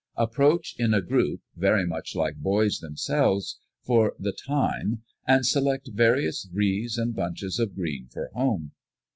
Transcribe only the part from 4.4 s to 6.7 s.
time, and select various